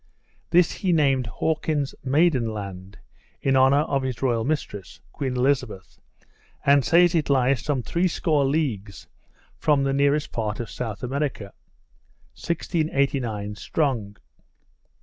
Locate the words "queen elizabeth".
5.11-5.99